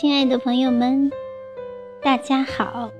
[0.00, 1.12] 亲爱的朋友们，
[2.00, 2.90] 大家好。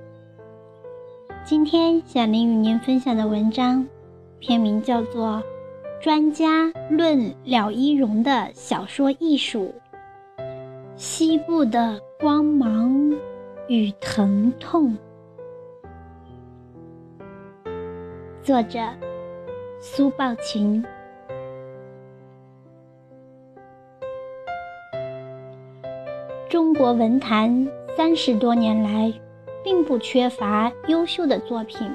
[1.47, 3.89] 今天小林与您分享的文章，
[4.39, 5.43] 篇名叫做
[6.05, 9.75] 《专家论了一绒的小说艺术：
[10.95, 13.11] 西部的光芒
[13.67, 14.95] 与疼痛》，
[18.43, 18.79] 作者
[19.81, 20.85] 苏抱琴。
[26.51, 29.13] 中国文坛三十多年来，
[29.63, 31.89] 并不缺乏优秀的作品，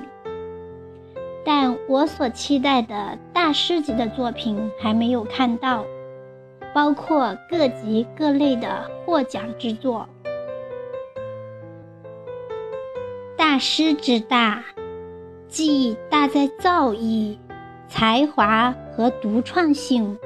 [1.44, 5.84] 但我所期待的大师级的作品还没有看到，
[6.74, 10.08] 包括各级各类的获奖之作。
[13.36, 14.64] 大师之大，
[15.50, 17.38] 既大在造诣、
[17.90, 20.18] 才华和独创性，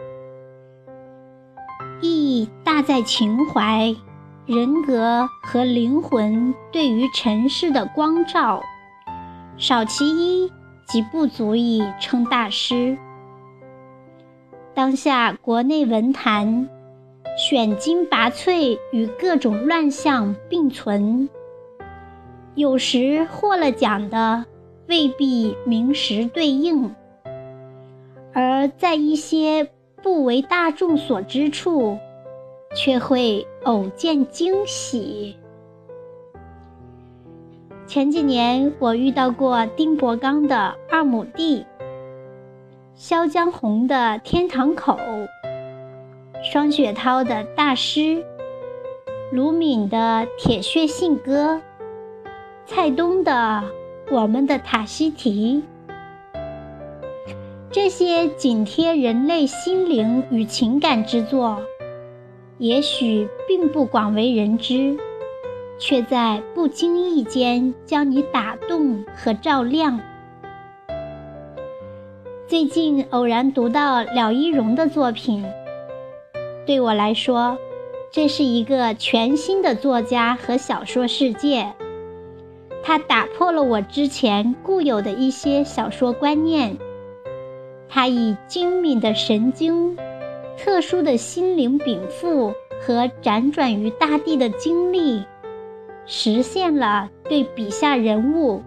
[2.00, 3.92] 亦大在情怀。
[4.50, 8.64] 人格和灵魂对于尘世的光照，
[9.58, 10.52] 少其一
[10.88, 12.98] 即不足以称大师。
[14.74, 16.68] 当下国内文坛
[17.38, 21.30] 选精拔萃与各种乱象并存，
[22.56, 24.44] 有时获了奖的
[24.88, 26.96] 未必名实对应，
[28.34, 29.70] 而在一些
[30.02, 32.00] 不为大众所知处。
[32.76, 35.36] 却会偶见惊喜。
[37.88, 40.56] 前几年，我遇到过丁伯刚的
[40.94, 41.62] 《二亩地》，
[42.94, 44.96] 萧江红的《天堂口》，
[46.44, 48.24] 双雪涛的大师，
[49.32, 49.98] 卢敏的
[50.38, 51.56] 《铁血信鸽》，
[52.68, 53.32] 蔡东的
[54.16, 55.64] 《我们的塔西提》，
[57.72, 61.60] 这些紧贴人类心灵与情感之作。
[62.60, 64.98] 也许并不广为人知，
[65.78, 70.02] 却在不经意间将你打动和照亮。
[72.48, 75.46] 最近偶然读到了一荣的作品，
[76.66, 77.58] 对我来说，
[78.12, 81.74] 这是一个全新的作家和小说世界。
[82.84, 86.78] 他打破了我之前固有的一些小说观念，
[87.88, 89.96] 他以精敏的神经。
[90.62, 95.24] 特殊的心灵禀赋和辗转于大地的经历，
[96.06, 98.62] 实现了对笔下人物、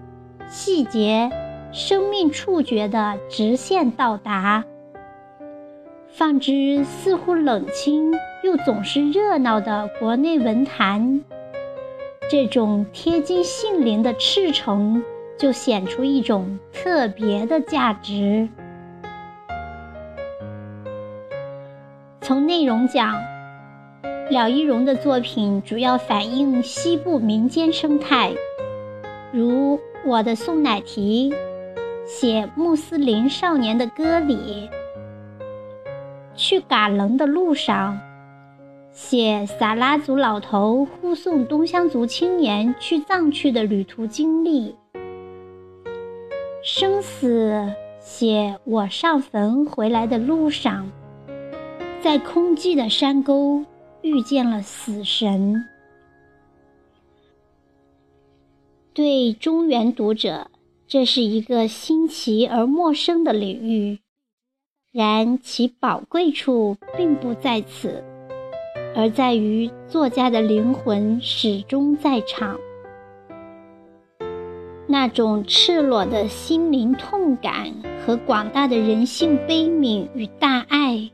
[0.49, 1.31] 细节、
[1.71, 4.65] 生命触觉的直线到达。
[6.09, 11.23] 放之似乎冷清又总是热闹的国内文坛，
[12.31, 15.05] 这种贴近性灵的赤诚，
[15.37, 18.49] 就显出一种特别的价值。
[22.23, 23.21] 从内容讲，
[24.31, 28.33] 了一荣的作品主要反映西部民间生态，
[29.33, 31.31] 如《我的送奶提》
[32.07, 34.71] 写穆斯林少年的歌里，
[36.37, 37.99] 去嘎楞的路上
[38.93, 44.77] 写撒拉族老头护送东乡族青年去藏区的旅途经历，
[46.63, 47.67] 生死
[47.99, 50.89] 写我上坟回来的路上。
[52.03, 53.65] 在空寂的山沟
[54.03, 55.65] 遇见了死神。
[58.93, 60.51] 对中原读者，
[60.89, 64.01] 这是一个新奇而陌生的领域，
[64.91, 68.03] 然其宝贵处并不在此，
[68.97, 72.59] 而在于作家的灵魂始终在场，
[74.89, 77.73] 那种赤裸的心灵痛感
[78.05, 81.09] 和广大的人性悲悯与大爱。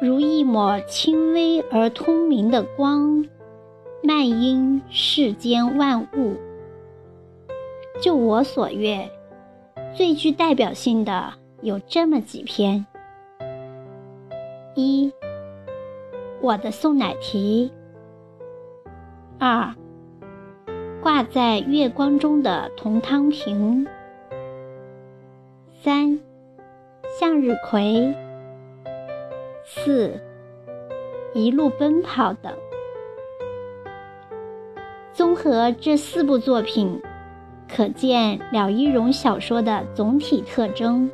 [0.00, 3.26] 如一抹轻微而通明的光，
[4.00, 6.36] 漫映世间万物。
[8.00, 9.10] 就我所阅，
[9.92, 12.86] 最具代表性的有这么几篇：
[14.76, 15.12] 一、
[16.40, 17.68] 我的送奶提；
[19.40, 19.74] 二、
[21.02, 23.84] 挂在月光中的铜汤瓶；
[25.82, 26.20] 三、
[27.18, 28.14] 向日葵。
[29.70, 30.18] 四，
[31.34, 32.50] 一路奔跑等。
[35.12, 37.02] 综合这四部作品，
[37.70, 41.10] 可见了一荣小说的总体特征：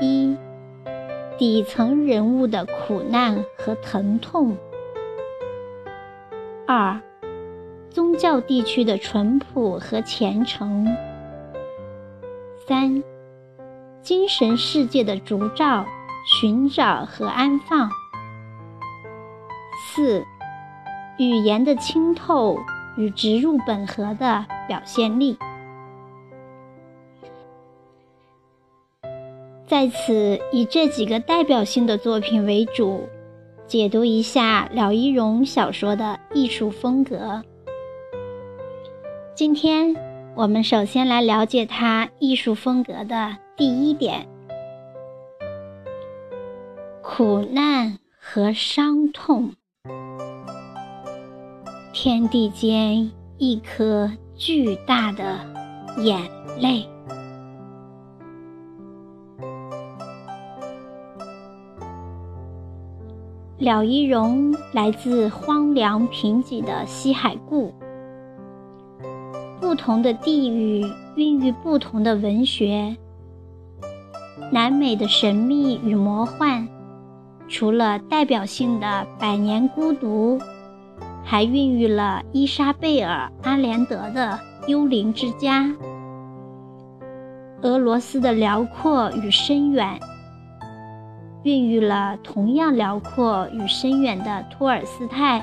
[0.00, 0.36] 一，
[1.38, 4.56] 底层人物的苦难和疼痛；
[6.66, 7.00] 二，
[7.90, 10.84] 宗教地区的淳朴和虔诚；
[12.66, 13.04] 三，
[14.02, 15.86] 精神世界的烛照。
[16.26, 17.90] 寻找和安放。
[19.86, 20.24] 四，
[21.18, 22.58] 语言的清透
[22.96, 25.36] 与直入本核的表现力。
[29.66, 33.08] 在此，以这几个代表性的作品为主，
[33.66, 37.42] 解读一下廖一荣小说的艺术风格。
[39.34, 39.96] 今天
[40.36, 44.28] 我们首先来了解他艺术风格的第一点：
[47.16, 49.52] 苦难和伤痛。
[51.92, 53.08] 天地间
[53.38, 55.38] 一颗巨大的
[55.98, 56.20] 眼
[56.58, 56.84] 泪。
[63.58, 67.72] 廖一荣来自荒凉贫瘠的西海固，
[69.60, 70.84] 不同的地域
[71.14, 72.96] 孕育不同的文学。
[74.50, 76.68] 南美的神秘与魔幻，
[77.54, 78.86] 除了代表性的
[79.20, 80.36] 《百年孤独》，
[81.22, 84.36] 还孕育了伊莎贝尔·阿连德的
[84.68, 85.62] 《幽灵之家》。
[87.62, 90.00] 俄罗斯的辽阔与深远。
[91.44, 95.40] 孕育了同样辽阔与深远的托尔斯泰、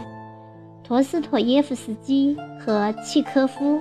[0.83, 3.79] 陀思妥耶夫斯基和契科夫，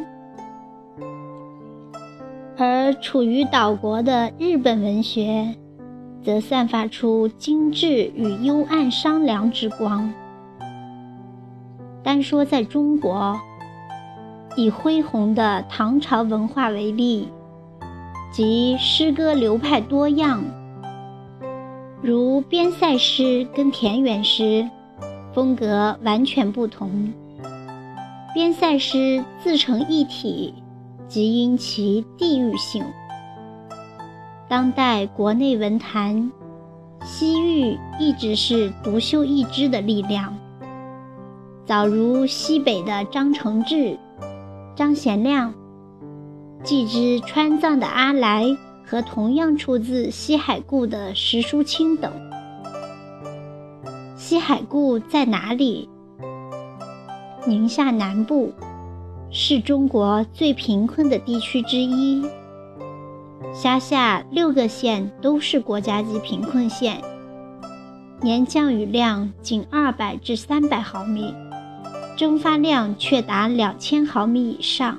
[2.57, 5.53] 而处于岛国的日本文学，
[6.23, 10.13] 则散发出精致与幽暗伤凉之光。
[12.03, 13.39] 单说在中国，
[14.57, 17.29] 以恢宏的唐朝文化为例，
[18.33, 20.43] 即诗歌流派多样。
[22.03, 24.69] 如边塞诗跟田园诗，
[25.35, 27.13] 风格完全不同。
[28.33, 30.55] 边塞诗自成一体，
[31.07, 32.85] 即因其地域性。
[34.51, 36.33] 当代国内文坛，
[37.05, 40.37] 西域一直是独秀一枝的力量。
[41.65, 43.97] 早如西北的张承志、
[44.75, 45.55] 张贤亮，
[46.65, 48.45] 继之川藏的阿来。
[48.85, 52.13] 和同样出自西海固的石书清等。
[54.17, 55.89] 西海固在哪里？
[57.47, 58.53] 宁夏南部，
[59.31, 62.27] 是中国最贫困的地区之一。
[63.53, 67.01] 辖下六个县都是国家级贫困县，
[68.21, 71.35] 年降雨量仅二百至三百毫米，
[72.17, 74.99] 蒸发量却达两千毫米以上。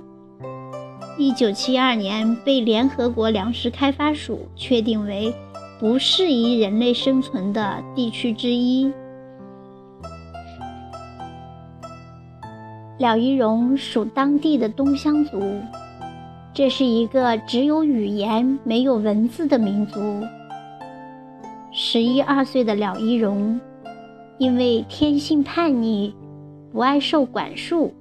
[1.17, 5.33] 一九七二年，被联合国粮食开发署确定为
[5.79, 8.91] 不适宜人类生存的地区之一。
[12.97, 15.39] 廖一荣属当地的东乡族，
[16.53, 20.01] 这是一个只有语言没有文字的民族。
[21.71, 23.59] 十一二岁的廖一荣，
[24.37, 26.13] 因为天性叛逆，
[26.73, 27.93] 不爱受管束。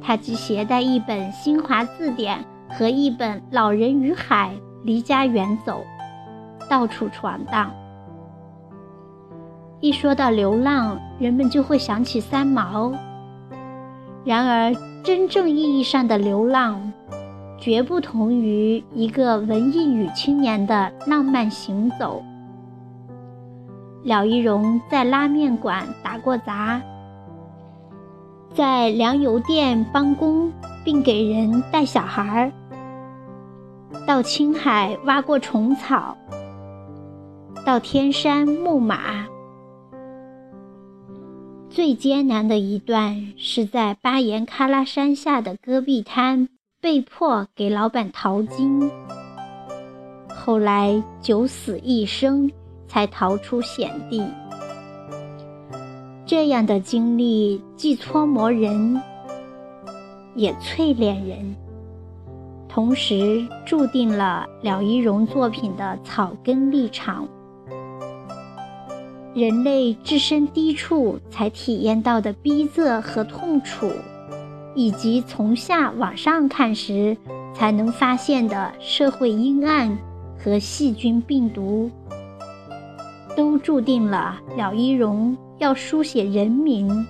[0.00, 4.50] 他即携带一本新华字典和一本《老人与海》，
[4.82, 5.84] 离家远走，
[6.70, 7.70] 到处闯荡。
[9.80, 12.90] 一说到流浪，人们就会想起三毛。
[14.24, 14.74] 然而，
[15.04, 16.92] 真正意义上的流浪，
[17.60, 22.24] 绝不同于一个文艺女青年的浪漫行走。
[24.02, 26.80] 廖一荣在拉面馆打过杂。
[28.54, 30.50] 在粮油店帮工，
[30.84, 32.50] 并给人带小孩儿；
[34.06, 36.16] 到青海挖过虫草；
[37.64, 39.26] 到天山牧马。
[41.68, 46.48] 最艰难的一段是在巴颜喀拉山下的戈壁滩，
[46.82, 48.90] 被迫给老板淘金，
[50.34, 52.50] 后来九死一生
[52.88, 54.24] 才逃出险地。
[56.24, 58.98] 这样的经历既搓磨人，
[60.34, 61.54] 也淬炼人，
[62.66, 67.28] 同时注定了了一荣作品的草根立场。
[69.34, 73.92] 人类置身低处才体验到的逼仄和痛楚，
[74.74, 77.16] 以及从下往上看时
[77.54, 79.98] 才能发现的社会阴暗
[80.38, 81.90] 和细菌病毒，
[83.36, 85.36] 都注定了了一荣。
[85.58, 87.06] 要书写人名，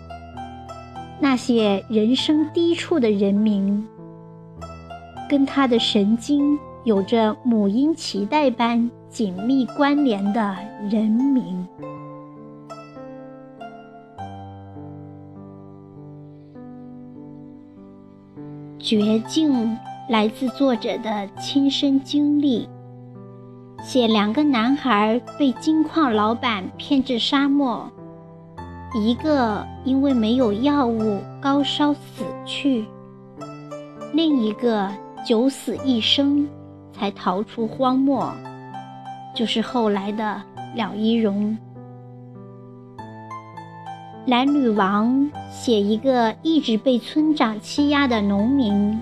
[1.21, 3.87] 那些人生低处的人名，
[5.29, 10.57] 跟他的神经有着母婴脐带般紧密关联的
[10.90, 11.64] 人名。
[18.90, 19.78] 绝境
[20.09, 22.68] 来自作者的亲身经历，
[23.85, 27.88] 写两个男孩被金矿老板骗至沙漠。
[28.92, 32.85] 一个因为没有药物高烧死去，
[34.12, 34.90] 另一个
[35.25, 36.49] 九死一生
[36.92, 38.28] 才逃出荒漠，
[39.37, 40.42] 就是后来的
[40.75, 41.56] 了一荣。
[44.26, 49.00] 蓝女王写一个一直被村长欺压的农民，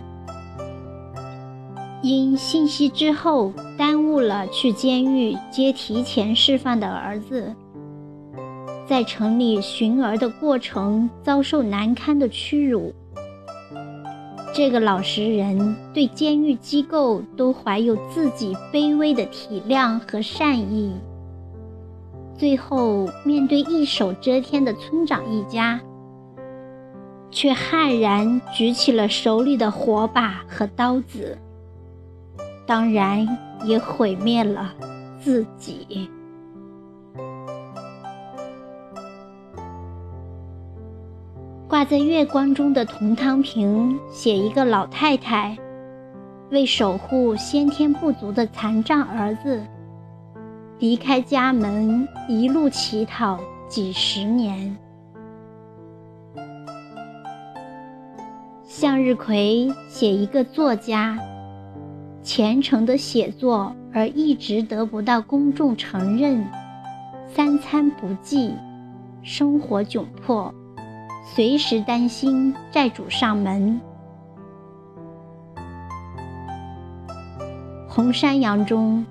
[2.03, 7.53] 因信息之后耽误了去监狱接提前释放的儿子，
[8.87, 12.95] 在城里寻儿的过程遭受难堪的屈辱。
[14.55, 20.93] 这个老实人对监狱机构都怀有自己卑微的体谅和善意。
[22.39, 25.81] 最后，面对一手遮天的村长一家，
[27.33, 31.37] 却悍然举起了手里的火把和刀子，
[32.65, 33.27] 当然
[33.65, 34.73] 也毁灭了
[35.19, 36.09] 自己。
[41.67, 45.59] 挂在月光中的铜汤瓶，写一个老太太
[46.53, 49.61] 为守护先天不足的残障儿子。
[50.79, 53.37] 离开家门，一路乞讨
[53.69, 54.77] 几十年。
[58.63, 61.19] 向日葵写一个作家，
[62.23, 66.47] 虔诚的写作而一直得不到公众承认，
[67.27, 68.55] 三餐不济，
[69.25, 70.55] 生活窘迫，
[71.25, 73.81] 随时担心债主上门。
[77.89, 79.05] 红山羊中。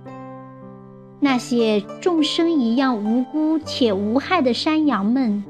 [1.20, 5.44] 那些众生一样无辜且无害的山羊们，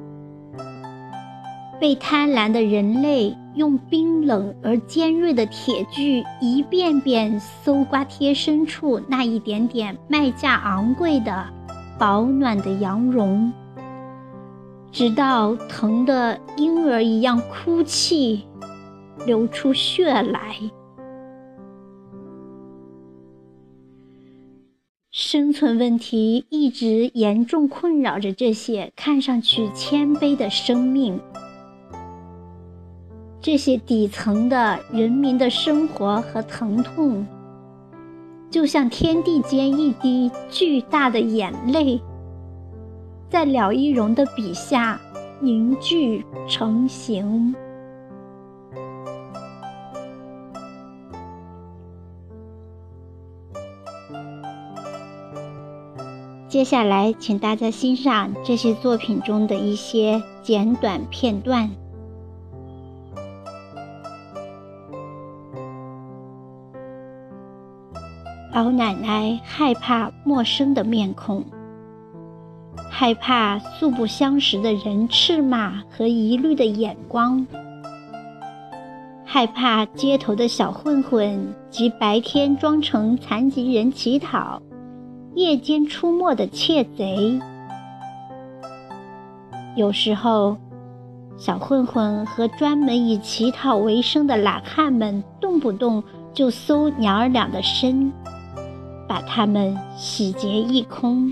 [1.80, 11.46] 被贪婪的人类用冰冷而尖锐的铁锯一遍遍搜刮贴身处那一点点卖价昂贵的
[12.00, 13.52] 保暖的羊绒，
[14.92, 18.46] 直到疼得婴儿一样哭泣，
[19.26, 20.56] 流出血来。
[25.20, 31.20] 生存问题一直严重困扰着这些看上去谦卑的生命，
[33.42, 37.26] 这些底层的人民的生活和疼痛，
[38.52, 42.00] 就像天地间一滴巨大的眼泪，
[43.28, 45.02] 在了一荣的笔下
[45.40, 47.56] 凝聚成形。
[56.58, 61.70] 接下来，请大家欣赏这些作品中的一些简短片段。
[68.52, 71.46] 老奶奶害怕陌生的面孔，
[72.90, 77.46] 害怕素不相识的人斥骂和疑虑的眼光，
[79.24, 84.60] 害怕街头的小混混及白天装成残疾人乞讨。
[85.38, 87.40] 夜间出没的窃贼，
[89.76, 90.58] 有时候，
[91.38, 96.04] 小混混和专门以乞讨为生的懒汉们，动不动
[96.34, 98.12] 就搜娘儿俩的身，
[99.08, 101.32] 把他们洗劫一空。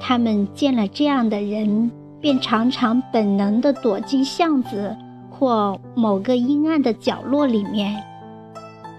[0.00, 1.90] 他们见了这样的人，
[2.22, 4.96] 便常常本能地躲进巷子
[5.28, 8.02] 或某个阴暗的角落里面，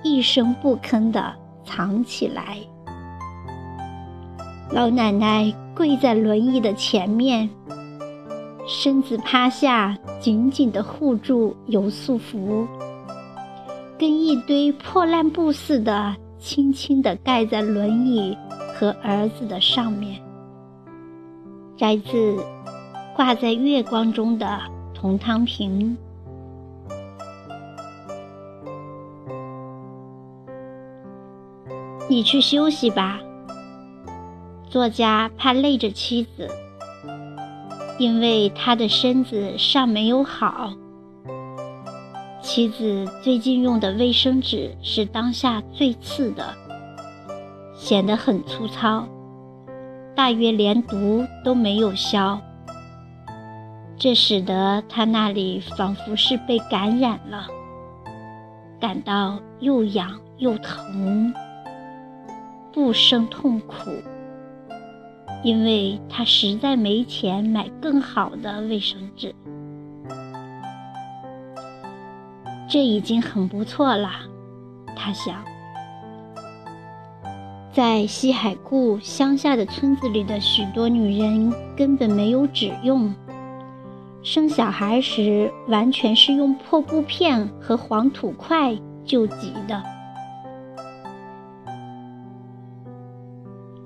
[0.04, 1.39] 一声不吭的。
[1.70, 2.58] 藏起来。
[4.72, 7.48] 老奶奶跪在轮椅的前面，
[8.68, 12.68] 身子趴下，紧紧地护住游素服，
[14.00, 18.36] 跟一堆破烂布似的，轻轻地盖在轮椅
[18.74, 20.20] 和儿子的上面。
[21.78, 22.34] 摘自
[23.16, 24.60] 《挂在月光中的
[24.94, 25.98] 铜汤瓶》。
[32.10, 33.20] 你去休息吧。
[34.68, 36.50] 作家怕累着妻子，
[38.00, 40.74] 因为他的身子尚没有好。
[42.42, 46.52] 妻子最近用的卫生纸是当下最次的，
[47.76, 49.08] 显得很粗糙，
[50.16, 52.42] 大约连毒都没有消。
[54.00, 57.46] 这使得他那里仿佛是被感染了，
[58.80, 61.32] 感到又痒又疼。
[62.72, 63.92] 不生痛苦，
[65.44, 69.34] 因为他实在没钱买更好的卫生纸。
[72.70, 74.10] 这已经很不错了，
[74.96, 75.44] 他想。
[77.72, 83.14] 在西海固乡下的村子里的许多女人根本没有纸用，
[84.22, 89.82] 生小孩时完全是用破布片和黄土块救急的。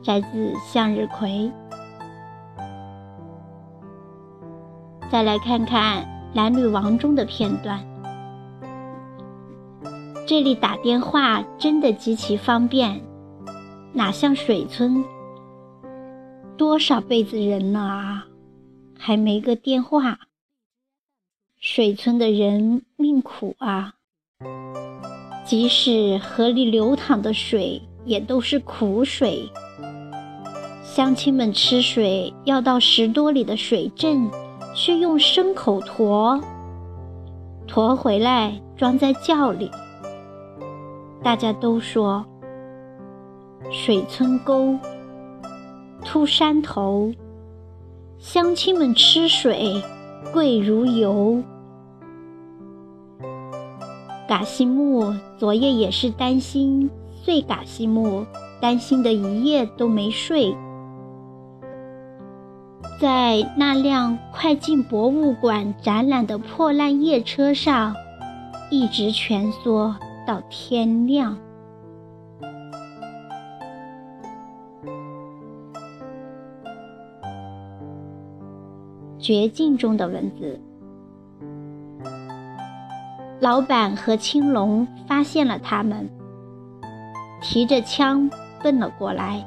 [0.04, 1.50] 摘自向日葵。
[5.10, 6.04] 再来看看
[6.36, 7.80] 《蓝女王》中的片段，
[10.28, 13.02] 这里打电话真的极其方便，
[13.94, 15.04] 哪像水村，
[16.58, 18.26] 多少辈子人了啊，
[18.98, 20.20] 还没个电话。
[21.60, 23.94] 水村的人命苦啊，
[25.46, 29.50] 即使河里流淌的水也都是苦水，
[30.96, 34.30] 乡亲们吃水要到十多里的水镇。
[34.76, 36.40] 去用牲口驮，
[37.68, 39.72] 驮回来装在窖里。
[41.24, 42.24] 大家都说，
[43.72, 44.78] 水村沟，
[46.06, 47.12] 秃山头，
[48.20, 49.82] 乡亲们吃水
[50.32, 51.42] 贵如油。
[54.28, 58.24] 嘎西木昨夜也是担心，碎嘎西木
[58.62, 60.56] 担心的一夜都没睡。
[63.04, 67.94] 在那辆快进博物馆展览的破烂夜车上，
[68.72, 69.94] 一直蜷缩
[70.26, 71.38] 到天亮。
[79.20, 80.58] 绝境中的蚊子，
[83.42, 86.10] 老板和青龙发现了他们，
[87.42, 88.32] 提着枪
[88.62, 89.46] 奔了过来。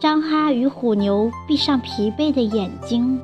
[0.00, 3.20] 张哈与虎牛闭上疲惫的眼睛，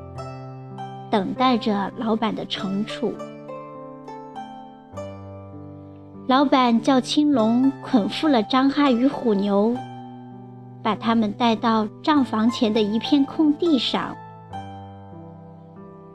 [1.09, 3.11] 等待着老板的惩处。
[6.27, 9.75] 老板叫青龙捆缚了张哈与虎牛，
[10.83, 14.15] 把他们带到账房前的一片空地上。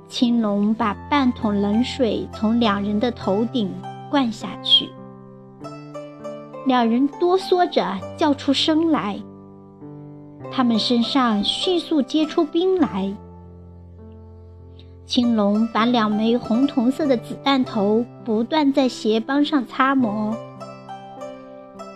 [0.07, 3.69] 青龙把半桶冷水从两人的头顶
[4.09, 4.89] 灌下去，
[6.67, 7.85] 两人哆嗦着
[8.17, 9.21] 叫出声来。
[10.55, 13.13] 他们身上迅速结出冰来。
[15.07, 20.35] 青龙把两枚红铜色的子弹头不断在鞋帮上擦磨，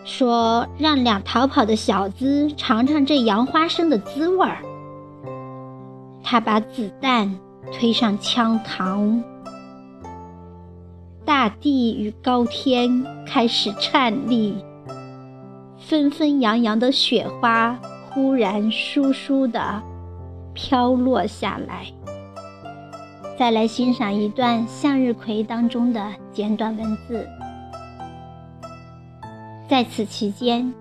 [0.04, 4.58] 说：“让两逃跑的小子尝尝这洋花生的滋味儿。”
[6.22, 7.38] 他把子弹
[7.72, 9.22] 推上枪膛，
[11.24, 14.56] 大地与高天开始颤栗，
[15.78, 17.78] 纷纷扬扬的雪花。
[18.16, 19.60] 忽然，疏疏的
[20.54, 21.84] 飘落下来。
[23.38, 26.02] 再来欣赏一段向日葵当中的
[26.32, 27.28] 简短文字。
[29.68, 30.72] 在此期间，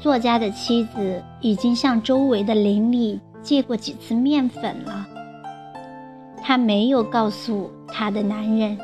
[0.00, 5.04] 作家的妻子已经向周围的邻里借过几次面粉了。
[6.40, 8.78] 他没有告诉他的男人，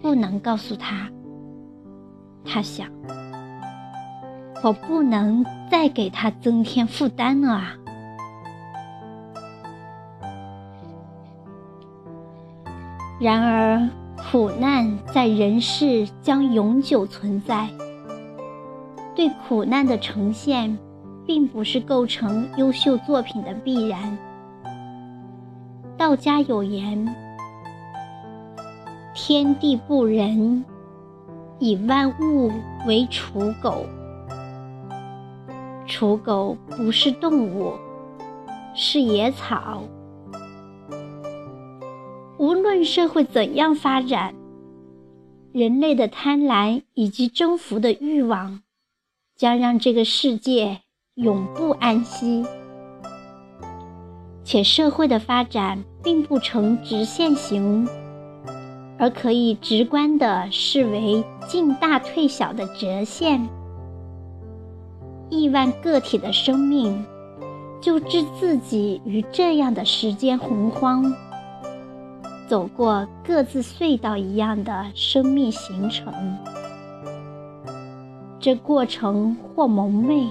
[0.00, 1.06] 不能告诉他。
[2.42, 2.88] 他想。
[4.62, 7.76] 我不能再给他增添负担了啊！
[13.18, 17.68] 然而，苦难在人世将永久存在。
[19.14, 20.78] 对苦难的呈现，
[21.26, 24.16] 并不是构成优秀作品的必然。
[25.96, 27.14] 道家有言
[29.14, 30.64] ：“天地不仁，
[31.58, 32.50] 以万物
[32.86, 33.84] 为刍狗。”
[35.90, 37.72] 刍狗不是动物，
[38.76, 39.82] 是野草。
[42.38, 44.32] 无论社会怎样发展，
[45.52, 48.62] 人类的贪婪以及征服的欲望，
[49.36, 50.78] 将让这个世界
[51.16, 52.46] 永不安息。
[54.44, 57.86] 且社会的发展并不呈直线型，
[58.96, 63.48] 而可以直观地视为进大退小的折线。
[65.30, 67.04] 亿万个体的生命，
[67.80, 71.14] 就置自己于这样的时间洪荒，
[72.48, 76.12] 走过各自隧道一样的生命行程。
[78.40, 80.26] 这过程或蒙昧，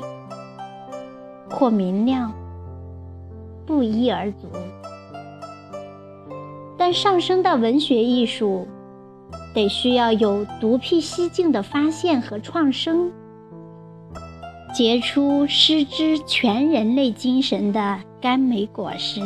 [1.50, 2.34] 或明亮，
[3.66, 4.48] 不一而足。
[6.78, 8.68] 但上升到文学艺术，
[9.54, 13.12] 得需要有独辟蹊径的发现和创生。
[14.80, 19.20] 结出诗之全人类精神的甘美果实。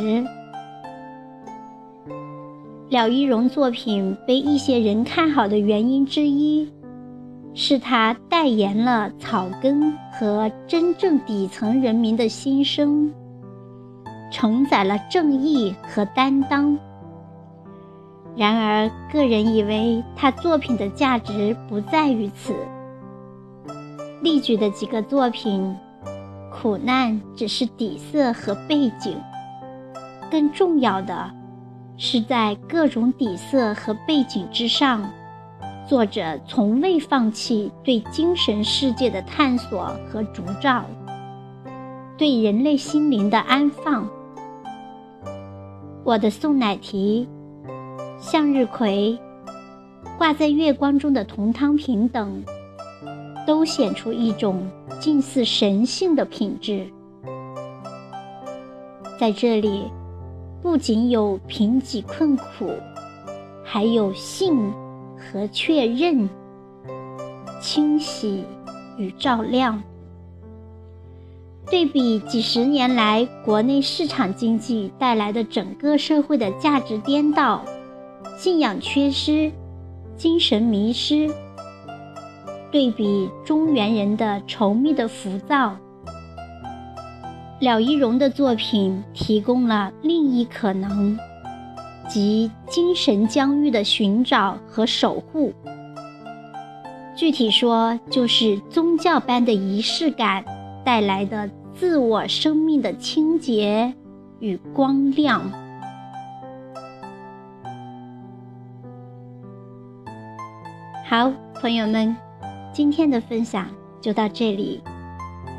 [2.88, 6.68] 廖一荣作品被一些人看好的原因之一，
[7.54, 13.08] 是他代言了草根和真正底层人民的心声，
[14.32, 16.76] 承载了正义和担当。
[18.34, 22.52] 然而，个人以为他作品的价值不在于此。
[24.24, 25.76] 例举的几个作品，
[26.50, 29.20] 苦难只是底色和背景，
[30.30, 31.30] 更重要的
[31.98, 35.08] 是在各种底色和背景之上，
[35.86, 40.86] 作者从未放弃对精神世界的探索和烛照，
[42.16, 44.08] 对人类心灵的安放。
[46.02, 47.28] 我的宋乃提。
[48.20, 49.18] 向日葵、
[50.16, 52.42] 挂在月光中的铜汤瓶等，
[53.46, 54.66] 都显出一种
[55.00, 56.86] 近似神性的品质。
[59.18, 59.84] 在这里，
[60.62, 62.70] 不仅有贫瘠困苦，
[63.62, 64.56] 还有信
[65.16, 66.28] 和确认、
[67.60, 68.44] 清洗
[68.96, 69.82] 与照亮。
[71.70, 77.64] 对比几十年来国内市场经济带来的整个社会的价值颠倒。
[78.36, 79.50] 信仰缺失，
[80.16, 81.30] 精神迷失。
[82.74, 85.76] 对比中原人的稠密的浮躁，
[87.60, 91.16] 廖一荣的作品提供了另一可能，
[92.08, 95.52] 即精神疆域的寻找和守护。
[97.14, 100.44] 具体说，就是宗教般的仪式感
[100.84, 103.94] 带来的自我生命的清洁
[104.40, 105.48] 与光亮。
[111.08, 112.16] 好，朋友们，
[112.74, 113.68] 今天的分享
[114.00, 114.82] 就到这里，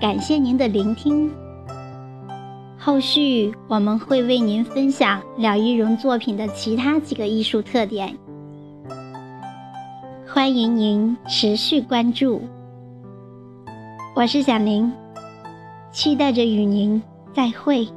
[0.01, 1.31] 感谢您的聆听。
[2.77, 8.13] 后续我们会为您分享廖一荣作品的其他几个艺术特点，
[10.27, 12.41] 欢迎您持续关注。
[14.13, 14.91] 我是小林，
[15.93, 17.01] 期待着与您
[17.33, 17.87] 再会。